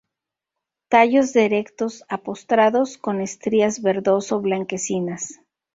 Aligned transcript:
Tallos 0.89 1.31
de 1.31 1.45
erectos 1.45 2.03
a 2.09 2.17
postrados, 2.23 2.97
con 2.97 3.21
estrías 3.21 3.83
verdoso-blanquecinas. 3.83 5.39